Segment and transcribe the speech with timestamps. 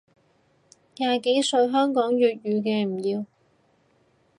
[0.95, 3.25] 廿幾歲香港粵語嘅唔要